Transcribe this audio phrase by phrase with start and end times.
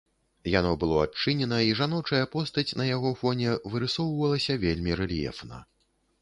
[0.51, 5.63] Яно было адчынена, і жаночая постаць на яго фоне вырысоўвалася вельмі рэльефна.